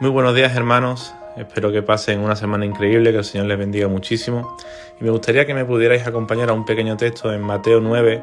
[0.00, 3.88] Muy buenos días hermanos, espero que pasen una semana increíble, que el Señor les bendiga
[3.88, 4.56] muchísimo.
[5.00, 8.22] Y me gustaría que me pudierais acompañar a un pequeño texto en Mateo 9,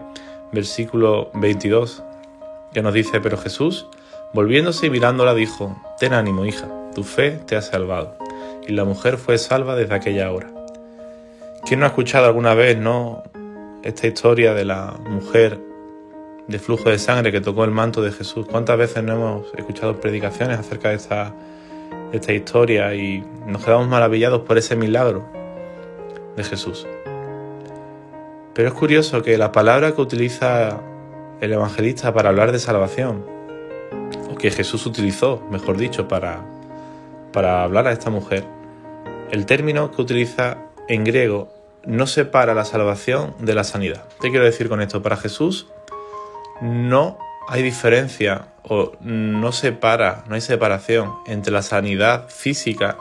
[0.54, 2.02] versículo 22,
[2.72, 3.90] que nos dice, pero Jesús,
[4.34, 6.66] volviéndose y mirándola, dijo, Ten ánimo, hija,
[6.96, 8.16] tu fe te ha salvado.
[8.66, 10.50] Y la mujer fue salva desde aquella hora.
[11.66, 13.22] ¿Quién no ha escuchado alguna vez, no,
[13.84, 15.60] esta historia de la mujer
[16.48, 18.48] de flujo de sangre que tocó el manto de Jesús?
[18.50, 21.34] ¿Cuántas veces no hemos escuchado predicaciones acerca de esta
[22.16, 25.26] esta historia y nos quedamos maravillados por ese milagro
[26.36, 26.88] de Jesús.
[28.54, 30.80] Pero es curioso que la palabra que utiliza
[31.42, 33.26] el evangelista para hablar de salvación,
[34.32, 36.46] o que Jesús utilizó, mejor dicho, para,
[37.34, 38.46] para hablar a esta mujer,
[39.32, 41.50] el término que utiliza en griego
[41.86, 44.06] no separa la salvación de la sanidad.
[44.22, 45.02] ¿Qué quiero decir con esto?
[45.02, 45.68] Para Jesús
[46.62, 47.18] no
[47.48, 52.98] hay diferencia o no separa, no hay separación entre la sanidad física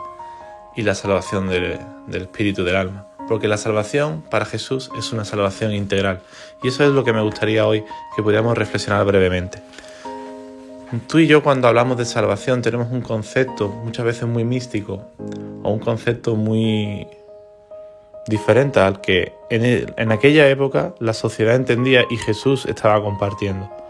[0.76, 1.78] y la salvación del,
[2.12, 3.06] espíritu del alma.
[3.28, 6.20] Porque la salvación para Jesús es una salvación integral.
[6.62, 9.62] Y eso es lo que me gustaría hoy que pudiéramos reflexionar brevemente.
[11.08, 15.08] Tú y yo cuando hablamos de salvación tenemos un concepto muchas veces muy místico
[15.62, 17.06] o un concepto muy
[18.26, 23.83] diferente al que en aquella época la sociedad entendía y Jesús estaba compartiendo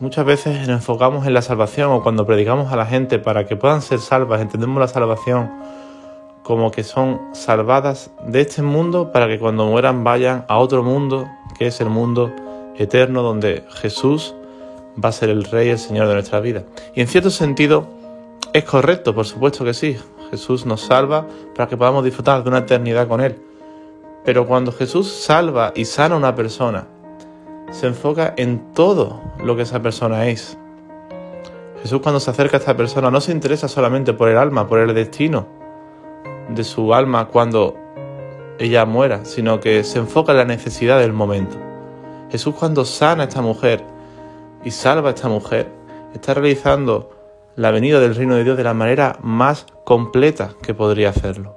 [0.00, 3.56] muchas veces nos enfocamos en la salvación o cuando predicamos a la gente para que
[3.56, 5.50] puedan ser salvas, entendemos la salvación
[6.42, 11.28] como que son salvadas de este mundo para que cuando mueran vayan a otro mundo,
[11.58, 12.32] que es el mundo
[12.76, 14.34] eterno donde Jesús
[15.02, 16.64] va a ser el Rey, el Señor de nuestra vida.
[16.94, 17.86] Y en cierto sentido
[18.52, 19.98] es correcto, por supuesto que sí.
[20.30, 23.38] Jesús nos salva para que podamos disfrutar de una eternidad con Él.
[24.24, 26.86] Pero cuando Jesús salva y sana a una persona,
[27.70, 30.58] se enfoca en todo lo que esa persona es.
[31.82, 34.80] Jesús cuando se acerca a esta persona no se interesa solamente por el alma, por
[34.80, 35.46] el destino
[36.48, 37.76] de su alma cuando
[38.58, 41.56] ella muera, sino que se enfoca en la necesidad del momento.
[42.30, 43.84] Jesús cuando sana a esta mujer
[44.64, 45.70] y salva a esta mujer,
[46.14, 47.10] está realizando
[47.54, 51.56] la venida del reino de Dios de la manera más completa que podría hacerlo.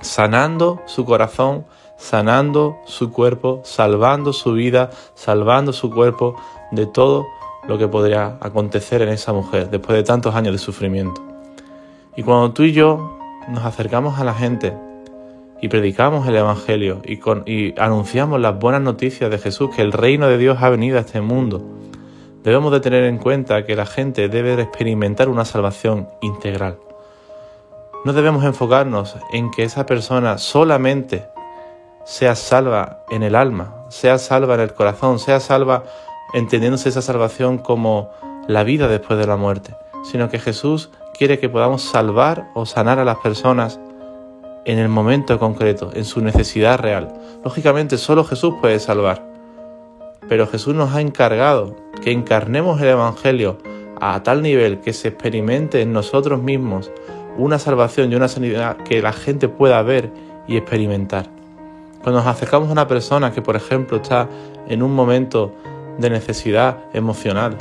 [0.00, 1.66] Sanando su corazón,
[1.96, 6.36] sanando su cuerpo, salvando su vida, salvando su cuerpo
[6.70, 7.26] de todo
[7.66, 11.22] lo que podría acontecer en esa mujer después de tantos años de sufrimiento.
[12.16, 13.18] Y cuando tú y yo
[13.48, 14.74] nos acercamos a la gente
[15.60, 20.38] y predicamos el Evangelio y, anunciamos las buenas noticias de Jesús, que el reino de
[20.38, 21.62] Dios ha venido a este mundo,
[22.42, 26.78] debemos de tener en cuenta que la gente debe experimentar una salvación integral.
[28.04, 31.26] No debemos enfocarnos en que esa persona solamente
[32.06, 35.82] sea salva en el alma, sea salva en el corazón, sea salva
[36.34, 38.10] entendiéndose esa salvación como
[38.46, 39.74] la vida después de la muerte,
[40.04, 43.80] sino que Jesús quiere que podamos salvar o sanar a las personas
[44.64, 47.12] en el momento concreto, en su necesidad real.
[47.44, 49.26] Lógicamente solo Jesús puede salvar,
[50.28, 51.74] pero Jesús nos ha encargado
[52.04, 53.58] que encarnemos el Evangelio
[54.00, 56.92] a tal nivel que se experimente en nosotros mismos
[57.36, 60.12] una salvación y una sanidad que la gente pueda ver
[60.46, 61.35] y experimentar.
[62.02, 64.28] Cuando nos acercamos a una persona que, por ejemplo, está
[64.68, 65.52] en un momento
[65.98, 67.56] de necesidad emocional,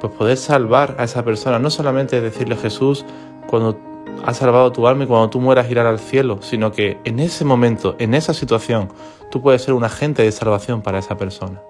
[0.00, 3.04] pues poder salvar a esa persona, no solamente decirle Jesús
[3.46, 3.78] cuando
[4.24, 7.44] ha salvado tu alma y cuando tú mueras irás al cielo, sino que en ese
[7.44, 8.88] momento, en esa situación,
[9.30, 11.60] tú puedes ser un agente de salvación para esa persona.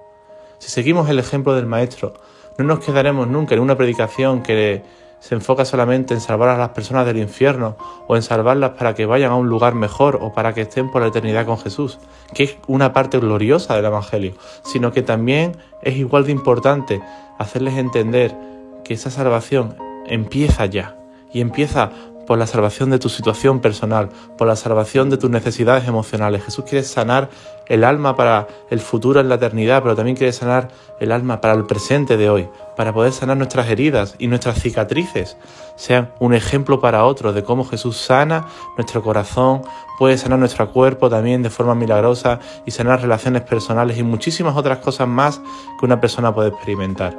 [0.58, 2.14] Si seguimos el ejemplo del Maestro,
[2.58, 4.82] no nos quedaremos nunca en una predicación que
[5.22, 7.76] se enfoca solamente en salvar a las personas del infierno
[8.08, 11.00] o en salvarlas para que vayan a un lugar mejor o para que estén por
[11.00, 12.00] la eternidad con Jesús,
[12.34, 14.34] que es una parte gloriosa del Evangelio,
[14.64, 17.00] sino que también es igual de importante
[17.38, 18.36] hacerles entender
[18.82, 19.76] que esa salvación
[20.08, 20.96] empieza ya
[21.32, 21.92] y empieza
[22.26, 26.44] por la salvación de tu situación personal, por la salvación de tus necesidades emocionales.
[26.44, 27.30] Jesús quiere sanar
[27.66, 30.68] el alma para el futuro en la eternidad, pero también quiere sanar
[31.00, 35.36] el alma para el presente de hoy, para poder sanar nuestras heridas y nuestras cicatrices,
[35.76, 38.46] sean un ejemplo para otros de cómo Jesús sana
[38.76, 39.62] nuestro corazón,
[39.98, 44.78] puede sanar nuestro cuerpo también de forma milagrosa y sanar relaciones personales y muchísimas otras
[44.78, 45.40] cosas más
[45.78, 47.16] que una persona puede experimentar.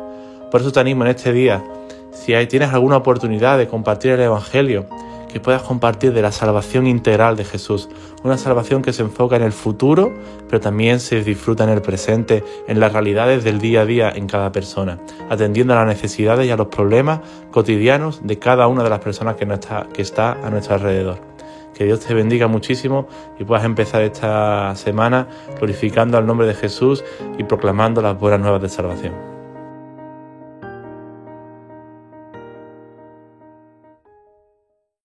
[0.51, 1.63] Por eso te animo en este día
[2.13, 4.85] si tienes alguna oportunidad de compartir el Evangelio,
[5.33, 7.89] que puedas compartir de la salvación integral de Jesús,
[8.23, 10.13] una salvación que se enfoca en el futuro,
[10.47, 14.27] pero también se disfruta en el presente, en las realidades del día a día en
[14.27, 14.99] cada persona,
[15.31, 17.21] atendiendo a las necesidades y a los problemas
[17.51, 21.17] cotidianos de cada una de las personas que, está, está a nuestro alrededor.
[21.73, 23.07] Que Dios te bendiga muchísimo
[23.39, 25.27] y puedas empezar esta semana
[25.57, 27.03] glorificando al nombre de Jesús
[27.39, 29.32] y proclamando las buenas nuevas de salvación.